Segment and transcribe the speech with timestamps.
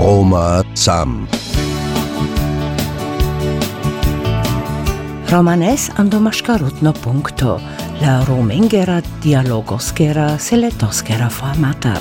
[0.00, 1.28] Roma Sam.
[5.28, 7.60] Romanes ando maškarutno punkto,
[8.00, 12.00] la romengera dialogoskera seletoskera formatar.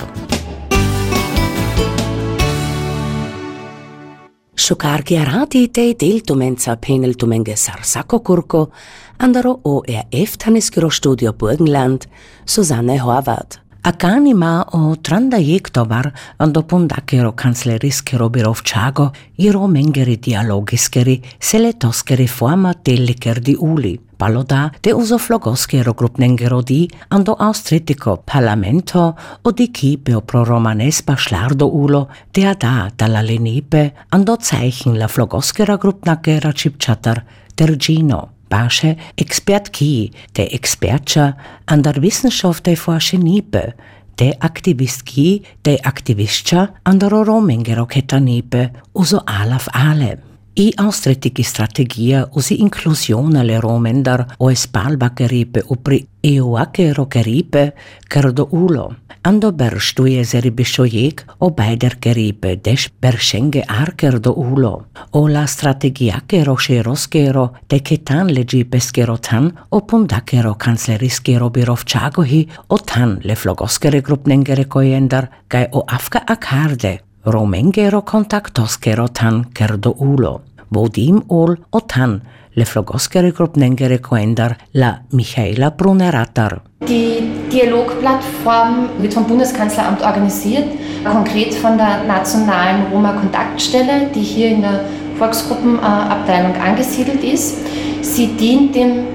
[4.55, 8.69] Šukar gerati te del tumenca penel tumenge sarsako kurko,
[9.17, 12.07] andaro ORF Tanniskero Studio Burgenland,
[12.45, 13.68] Susanne Horvath.
[13.81, 16.11] Akan ima otrandajektowar
[16.51, 23.99] do pundakero kansleriscero birovčago iro mengeri dialogiskeri seletoskeri fuama telliker di uli.
[24.17, 32.45] Paloda te usoflogoskero grupnengero di ando austritico parlamento o di kipeo proromanespa schlardo ulo te
[32.45, 37.23] ada dalla lenipe ando zeichen la flogoskera grupnakera cipchatar
[37.55, 38.38] tergino.
[38.49, 43.73] Barsche Expertki, der Expertscher an der Wissenschaft der Forschenipe,
[44.19, 50.28] der Aktivistki, der Aktivistscha an der Romengero Ketanipe, uso alaf ale.
[50.59, 57.63] I austretiki strategija usi inkluziona le romendar o espalba keripe upri euake rokeripe
[58.09, 58.89] kerdo ulo.
[59.23, 64.75] Ando berstuje zeri bišojek o beider keripe deš beršenge arker do ulo.
[65.11, 72.77] O la strategija kero široskero de ketan leđi peskero tan o pundakero kansleriskero birovčagohi o
[72.77, 76.99] tan le flogoskere grupnengere kojendar kaj o afka akarde
[77.31, 80.41] romengero kontaktoskero tan kerdo ulo.
[80.69, 82.21] Vodim ol o tan
[82.55, 86.61] le flogoskere grupnengere koendar la Michaela Bruneratar.
[86.87, 90.65] Die Dialogplattform wird vom Bundeskanzleramt organisiert,
[91.03, 94.81] konkret von der Nationalen Roma-Kontaktstelle, die hier in der
[95.17, 97.57] Volksgruppenabteilung angesiedelt ist.
[98.01, 99.05] Sie dient dem,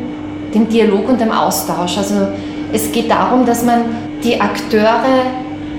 [0.54, 1.98] dem Dialog und dem Austausch.
[1.98, 2.28] Also
[2.72, 3.82] es geht darum, dass man
[4.22, 5.24] die Akteure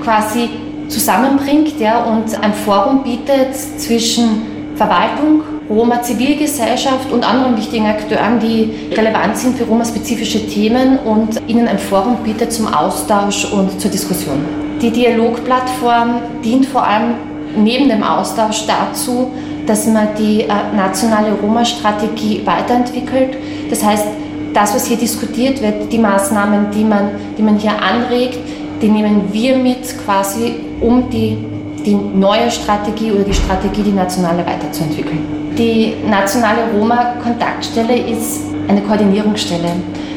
[0.04, 0.50] quasi
[0.88, 4.42] zusammenbringt ja, und ein Forum bietet zwischen
[4.76, 11.68] Verwaltung, Roma Zivilgesellschaft und anderen wichtigen Akteuren, die relevant sind für Roma-spezifische Themen und ihnen
[11.68, 14.46] ein Forum bietet zum Austausch und zur Diskussion.
[14.82, 17.16] Die Dialogplattform dient vor allem
[17.58, 19.32] neben dem Austausch dazu,
[19.66, 23.38] dass man die äh, nationale Roma-Strategie weiterentwickelt.
[23.70, 24.06] Das heißt,
[24.54, 28.40] das, was hier diskutiert wird, die Maßnahmen, die man, die man hier anregt,
[28.82, 31.38] die nehmen wir mit quasi, um die,
[31.86, 35.54] die neue Strategie oder die Strategie, die nationale weiterzuentwickeln.
[35.58, 39.70] Die nationale Roma-Kontaktstelle ist eine Koordinierungsstelle.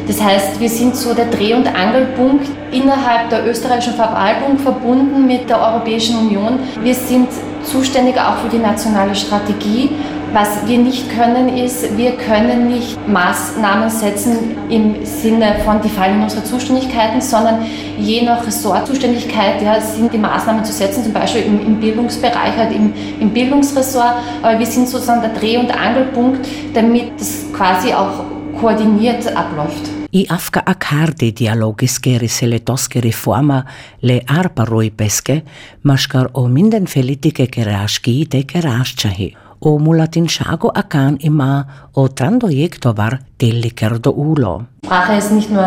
[0.09, 5.49] Das heißt, wir sind so der Dreh- und Angelpunkt innerhalb der österreichischen Verwaltung verbunden mit
[5.51, 6.59] der Europäischen Union.
[6.83, 7.29] Wir sind
[7.63, 9.91] zuständig auch für die nationale Strategie
[10.33, 16.17] was wir nicht können, ist, wir können nicht Maßnahmen setzen im Sinne von, die fallen
[16.17, 17.65] in unsere Zuständigkeiten, sondern
[17.99, 22.75] je nach Ressortzuständigkeit ja, sind die Maßnahmen zu setzen, zum Beispiel im, im Bildungsbereich, halt
[22.75, 24.15] im, im Bildungsressort.
[24.43, 28.25] Aber wir sind sozusagen der Dreh- und Angelpunkt, damit das quasi auch
[28.61, 29.91] koordiniert abläuft.
[30.11, 33.67] I afka akardi dialogiske seletoske reforma
[34.01, 35.43] le arparoi peske,
[35.83, 41.65] maškar o minden felitike keraški te keraščahi o mulatinšago akan ima
[41.95, 44.63] o trandoyektovar deliker do ulo.
[44.85, 45.65] Sprache ist nicht nur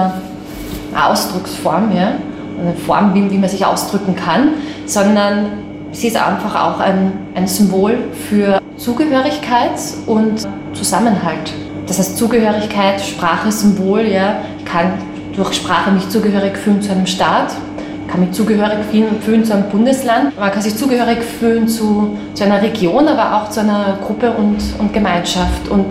[0.94, 2.14] eine Ausdrucksform, ja,
[2.60, 4.54] eine Form, wie, wie man sich ausdrücken kann,
[4.86, 5.46] sondern
[5.92, 7.98] sie ist einfach auch ein, ein Symbol
[8.30, 11.54] für Zugehörigkeit und Zusammenhalt.
[11.88, 14.94] Das heißt Zugehörigkeit, Sprache, Symbol, ja, ich kann
[15.36, 17.56] durch Sprache mich zugehörig fühlen zu einem Staat,
[18.12, 18.80] kann mich zugehörig
[19.24, 23.50] fühlen zu einem Bundesland, man kann sich zugehörig fühlen zu, zu einer Region, aber auch
[23.50, 25.70] zu einer Gruppe und, und Gemeinschaft.
[25.70, 25.86] Und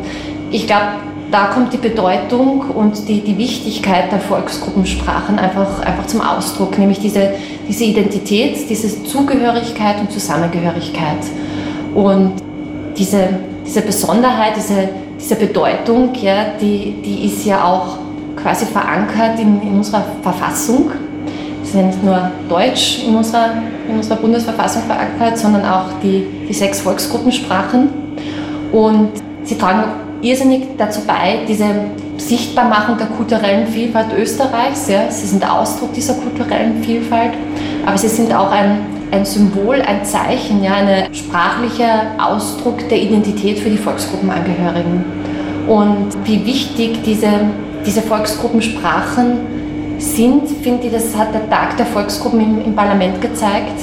[0.50, 0.86] ich glaube,
[1.30, 6.98] da kommt die Bedeutung und die, die Wichtigkeit der Volksgruppensprachen einfach, einfach zum Ausdruck, nämlich
[6.98, 7.32] diese,
[7.68, 11.24] diese Identität, diese Zugehörigkeit und Zusammengehörigkeit.
[11.94, 12.32] Und
[12.98, 13.28] diese,
[13.64, 14.88] diese Besonderheit, diese,
[15.18, 17.98] diese Bedeutung, ja, die, die ist ja auch
[18.36, 20.90] quasi verankert in, in unserer Verfassung
[21.70, 23.52] ist ja nicht nur Deutsch in unserer,
[23.88, 27.88] in unserer Bundesverfassung verankert, sondern auch die, die sechs Volksgruppensprachen.
[28.72, 29.10] Und
[29.44, 29.84] sie tragen
[30.20, 31.66] irrsinnig dazu bei, diese
[32.16, 34.88] Sichtbarmachung der kulturellen Vielfalt Österreichs.
[34.88, 35.10] Ja.
[35.10, 37.32] Sie sind Ausdruck dieser kulturellen Vielfalt,
[37.86, 38.80] aber sie sind auch ein,
[39.12, 45.04] ein Symbol, ein Zeichen, ja, ein sprachlicher Ausdruck der Identität für die Volksgruppenangehörigen.
[45.68, 47.28] Und wie wichtig diese,
[47.86, 49.59] diese Volksgruppensprachen
[50.00, 53.80] sind, finde ich, das hat der Tag der Volksgruppen im, im Parlament gezeigt,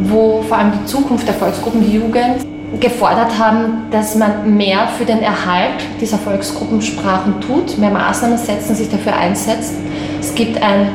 [0.00, 2.44] wo vor allem die Zukunft der Volksgruppen, die Jugend,
[2.80, 8.90] gefordert haben, dass man mehr für den Erhalt dieser Volksgruppensprachen tut, mehr Maßnahmen setzen, sich
[8.90, 9.74] dafür einsetzt.
[10.20, 10.88] Es gibt ein,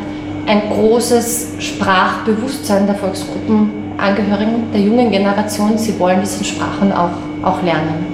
[0.46, 5.78] ein großes Sprachbewusstsein der Volksgruppenangehörigen, der jungen Generation.
[5.78, 7.12] Sie wollen diese Sprachen auch,
[7.44, 8.06] auch lernen.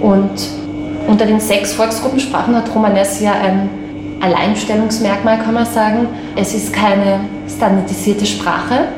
[0.00, 0.30] Und
[1.06, 3.68] unter den sechs Volksgruppensprachen hat Romanes ja ein
[4.20, 6.08] Alleinstellungsmerkmal, kann man sagen.
[6.36, 8.88] Es ist keine standardisierte Sprache,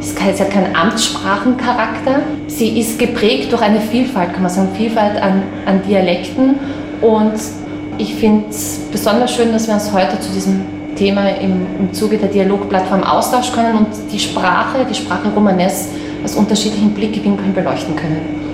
[0.00, 2.20] es hat keinen Amtssprachencharakter.
[2.46, 6.56] Sie ist geprägt durch eine Vielfalt, kann man sagen, Vielfalt an, an Dialekten.
[7.00, 7.34] Und
[7.98, 10.64] ich finde es besonders schön, dass wir uns heute zu diesem
[10.96, 15.88] Thema im, im Zuge der Dialogplattform austauschen können und die Sprache, die Sprache Romanes
[16.24, 18.45] aus unterschiedlichen Blickwinkeln beleuchten können.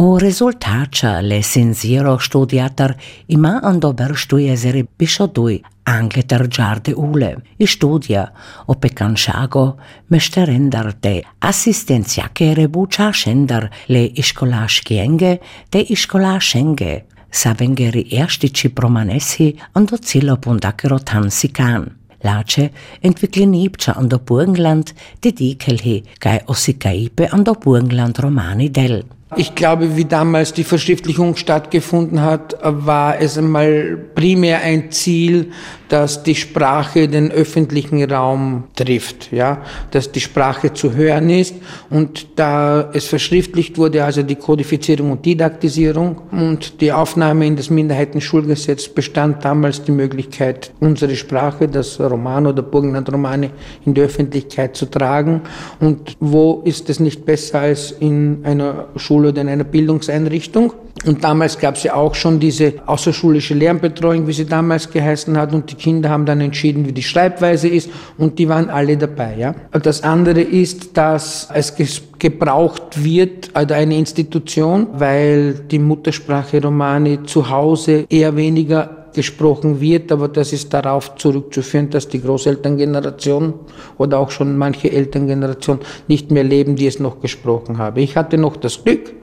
[0.00, 2.92] Un risultacia l'essenziero studiatar
[3.26, 7.42] ima an dober stuieseri bishodui angleter giarde ule.
[7.56, 8.32] I studia
[8.66, 17.04] o pecanshago mesterendar te assistenziakere bucha schendar le iskolaschkienge te iskolaschenge.
[17.28, 21.90] Savengeri erstici promanesi an do cilo pundakero tansikan.
[22.22, 22.70] Lače
[23.02, 29.17] entvikli Nibča an do Burgenland, die Dikelhi, kaj osikaipe an do Burgenland romani del.
[29.36, 35.50] Ich glaube, wie damals die Verschriftlichung stattgefunden hat, war es einmal primär ein Ziel,
[35.88, 41.54] dass die Sprache den öffentlichen Raum trifft, ja, dass die Sprache zu hören ist.
[41.90, 47.70] Und da es verschriftlicht wurde, also die Kodifizierung und Didaktisierung und die Aufnahme in das
[47.70, 53.50] Minderheitenschulgesetz bestand damals die Möglichkeit, unsere Sprache, das Roman oder Burgenland-Romane
[53.84, 55.42] in die Öffentlichkeit zu tragen.
[55.80, 60.72] Und wo ist es nicht besser als in einer Schule oder in einer Bildungseinrichtung?
[61.06, 65.52] Und damals gab es ja auch schon diese außerschulische Lernbetreuung, wie sie damals geheißen hat.
[65.52, 67.88] Und die Kinder haben dann entschieden, wie die Schreibweise ist.
[68.16, 69.36] Und die waren alle dabei.
[69.38, 69.54] Ja?
[69.70, 71.74] Das andere ist, dass es
[72.18, 80.12] gebraucht wird, also eine Institution, weil die Muttersprache Romani zu Hause eher weniger gesprochen wird,
[80.12, 83.54] aber das ist darauf zurückzuführen, dass die Großelterngeneration
[83.98, 87.98] oder auch schon manche Elterngeneration nicht mehr leben, die es noch gesprochen haben.
[87.98, 89.14] Ich hatte noch das Glück,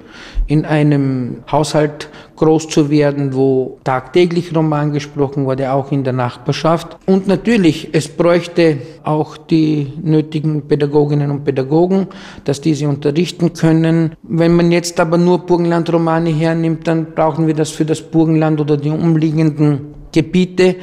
[0.48, 6.98] in einem Haushalt groß zu werden, wo tagtäglich Roman gesprochen wurde, auch in der Nachbarschaft.
[7.06, 12.08] Und natürlich, es bräuchte auch die nötigen Pädagoginnen und Pädagogen,
[12.44, 14.16] dass diese unterrichten können.
[14.24, 18.78] Wenn man jetzt aber nur Burgenland-Romane hernimmt, dann brauchen wir das für das Burgenland oder
[18.78, 20.76] die umliegenden Gebiete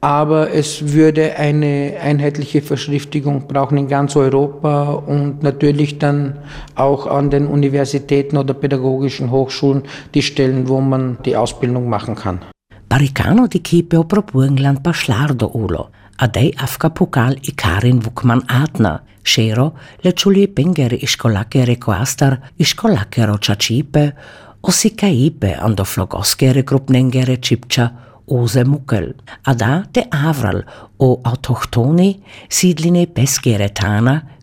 [0.00, 6.38] aber es würde eine einheitliche Verschriftigung brauchen in ganz Europa und natürlich dann
[6.74, 9.82] auch an den Universitäten oder pädagogischen Hochschulen
[10.14, 12.40] die Stellen, wo man die Ausbildung machen kann.
[12.88, 19.74] Baricano di Kipeo pro Burgenland Baslardo ulo, adei afka pokal i Karin Vukman Adner, Šero
[20.02, 24.04] le čuli pengeri iškolake rekoastar, iškolake ročačipe,
[24.62, 27.90] osikaipe ando flogoskere grupnengere čipča,
[28.30, 29.14] Ose Muckel.
[29.42, 30.64] A da de Avral
[30.96, 32.22] o autochtoni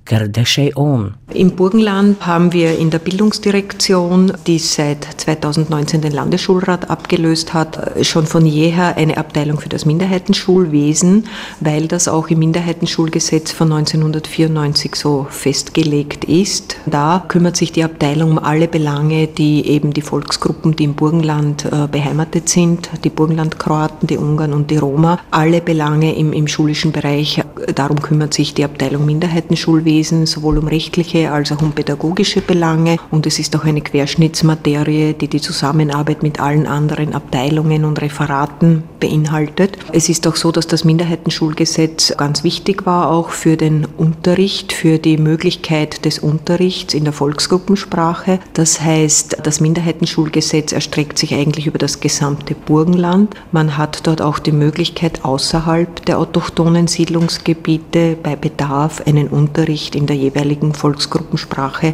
[0.08, 7.54] sidline pesgeretana im Burgenland haben wir in der Bildungsdirektion, die seit 2019 den Landesschulrat abgelöst
[7.54, 11.26] hat, schon von jeher eine Abteilung für das Minderheitenschulwesen,
[11.60, 16.78] weil das auch im Minderheitenschulgesetz von 1994 so festgelegt ist.
[16.86, 21.66] Da kümmert sich die Abteilung um alle Belange, die eben die Volksgruppen, die im Burgenland
[21.66, 26.94] äh, beheimatet sind, die Burgenlandkroaten, die Ungarn und die Roma, alle Belange im, im schulischen
[26.94, 27.44] Bereich.
[27.76, 32.98] Darum kümmert sich die Abteilung Minderheitenschulwesen Schulwesen, sowohl um rechtliche als auch um pädagogische Belange.
[33.12, 38.84] Und es ist auch eine Querschnittsmaterie, die die Zusammenarbeit mit allen anderen Abteilungen und Referaten
[39.00, 39.78] beinhaltet.
[39.94, 45.00] Es ist auch so, dass das Minderheitenschulgesetz ganz wichtig war, auch für den Unterricht, für
[45.00, 48.40] die Möglichkeit des Unterrichts in der Volksgruppensprache.
[48.54, 53.36] Das heißt, das Minderheitenschulgesetz erstreckt sich eigentlich über das gesamte Burgenland.
[53.52, 59.96] Man hat dort auch die Möglichkeit, außerhalb der autochthonen Siedlungsgebiete bei Bedarf einen Unterricht Unterricht
[59.96, 61.94] in der jeweiligen Volksgruppensprache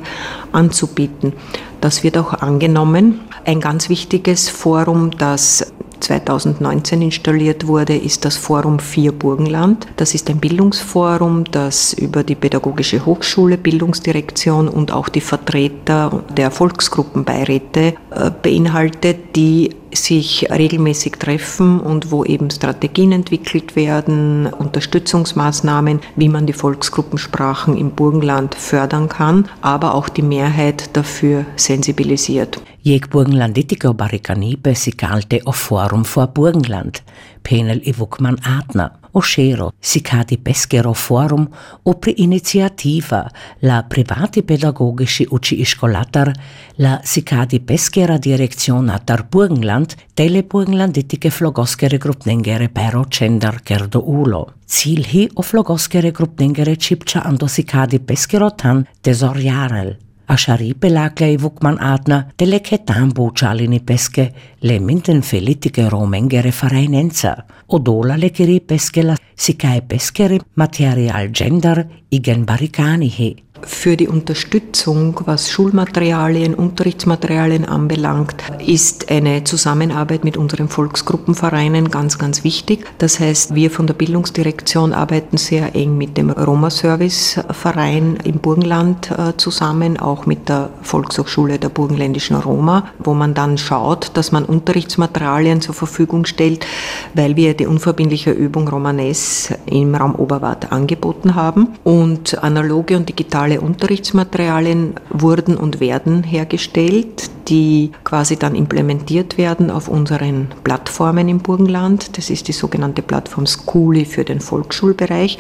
[0.51, 1.33] anzubieten.
[1.81, 3.21] Das wird auch angenommen.
[3.45, 9.87] Ein ganz wichtiges Forum, das 2019 installiert wurde, ist das Forum 4 Burgenland.
[9.95, 16.51] Das ist ein Bildungsforum, das über die Pädagogische Hochschule, Bildungsdirektion und auch die Vertreter der
[16.51, 26.29] Volksgruppenbeiräte äh, beinhaltet, die sich regelmäßig treffen und wo eben Strategien entwickelt werden, Unterstützungsmaßnahmen, wie
[26.29, 32.59] man die Volksgruppensprachen im Burgenland fördern kann, aber auch die Mehrheit dafür sensibilisiert.
[32.81, 37.03] Jeg Burgenlanditiker barikanibe si kalte o Forum vor Burgenland,
[37.43, 39.02] penel i Wukman Adner.
[39.15, 41.47] Oscero si cadi Peschero Forum
[41.83, 43.29] o pri iniziativa
[43.59, 46.31] la privati pedagogici uci iscolatar
[46.75, 54.53] la si cadi Peschera directionatar Burgenland tele Burgenlanditiche flogoskere grupnengere pero cender kerdo ulo.
[54.65, 60.02] Ziel hi o flogoskere grupnengere cipcia ando si cadi Peschero tan tesoriarel.
[60.29, 64.21] השארי פלאקיה יבוקמן עטנה, דלקתם בו צ'אלי ניפסקה,
[64.61, 67.33] למינטן פליטיקה רומנגה רפרננצה,
[67.69, 71.73] אודולה לקירי פסקלה, סיקאי פסקרי, מטריאל ג'נדר,
[72.11, 73.33] איגן בריקני היא.
[73.65, 82.43] Für die Unterstützung, was Schulmaterialien, Unterrichtsmaterialien anbelangt, ist eine Zusammenarbeit mit unseren Volksgruppenvereinen ganz, ganz
[82.43, 82.85] wichtig.
[82.97, 89.37] Das heißt, wir von der Bildungsdirektion arbeiten sehr eng mit dem Roma-Service-Verein im Burgenland äh,
[89.37, 95.61] zusammen, auch mit der Volkshochschule der burgenländischen Roma, wo man dann schaut, dass man Unterrichtsmaterialien
[95.61, 96.65] zur Verfügung stellt,
[97.13, 103.52] weil wir die unverbindliche Übung Romanes im Raum Oberwart angeboten haben und analoge und digitale
[103.53, 111.39] digitale Unterrichtsmaterialien wurden und werden hergestellt, die quasi dann implementiert werden auf unseren Plattformen im
[111.39, 112.17] Burgenland.
[112.17, 115.37] Das ist die sogenannte Plattform Schooly für den Volksschulbereich,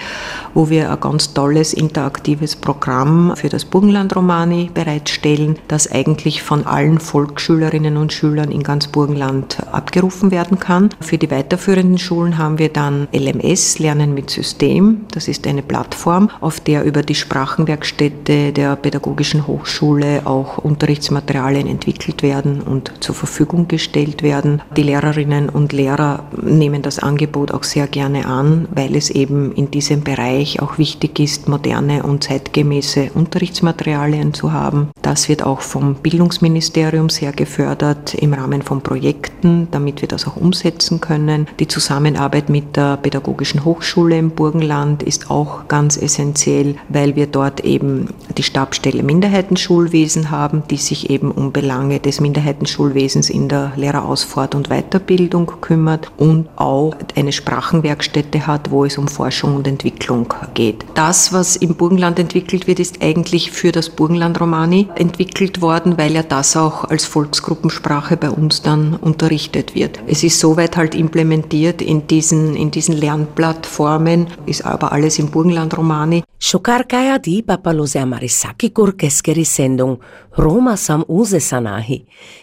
[0.53, 6.65] wo wir ein ganz tolles interaktives Programm für das Burgenland Romani bereitstellen, das eigentlich von
[6.65, 10.89] allen Volksschülerinnen und Schülern in ganz Burgenland abgerufen werden kann.
[10.99, 15.05] Für die weiterführenden Schulen haben wir dann LMS, Lernen mit System.
[15.11, 21.67] Das ist eine Plattform, auf der über die Sprachenwerkstätte Werkstätte der Pädagogischen Hochschule auch Unterrichtsmaterialien
[21.67, 21.92] entwickelt
[22.23, 24.61] werden und zur Verfügung gestellt werden.
[24.75, 29.71] Die Lehrerinnen und Lehrer nehmen das Angebot auch sehr gerne an, weil es eben in
[29.71, 34.89] diesem Bereich auch wichtig ist, moderne und zeitgemäße Unterrichtsmaterialien zu haben.
[35.01, 40.37] Das wird auch vom Bildungsministerium sehr gefördert im Rahmen von Projekten, damit wir das auch
[40.37, 41.47] umsetzen können.
[41.59, 47.61] Die Zusammenarbeit mit der Pädagogischen Hochschule im Burgenland ist auch ganz essentiell, weil wir dort
[47.61, 54.55] eben die Stabstelle Minderheitenschulwesen haben, die sich eben um Belange des Minderheitenschulwesens in der Lehrerausfahrt
[54.55, 60.85] und Weiterbildung kümmert und auch eine Sprachenwerkstätte hat, wo es um Forschung und Entwicklung geht.
[60.93, 66.13] Das, was im Burgenland entwickelt wird, ist eigentlich für das Burgenland Romani entwickelt worden, weil
[66.13, 69.99] ja das auch als Volksgruppensprache bei uns dann unterrichtet wird.
[70.07, 75.77] Es ist soweit halt implementiert in diesen, in diesen Lernplattformen, ist aber alles im Burgenland
[75.77, 76.23] Romani.
[76.43, 79.93] Šukarkajadi papaluzamari sakikur keskeri sendon
[80.37, 82.01] Roma sam uze sanahi.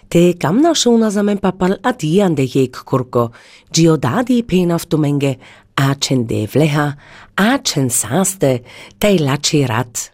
[0.09, 3.26] Te cam kamna šuna zamen papal adijande jek kurko,
[3.69, 5.35] giodadi penavtumenge,
[5.76, 6.87] acen devleha,
[7.37, 8.62] acen saste,
[8.99, 10.09] tai laci rat.